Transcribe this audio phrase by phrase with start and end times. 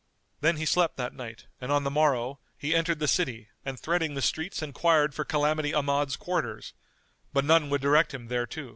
[0.39, 4.15] Then he slept that night and on the morrow he entered the city and threading
[4.15, 6.73] the streets enquired for Calamity Ahmad's quarters;
[7.33, 8.69] but none would direct him thereto.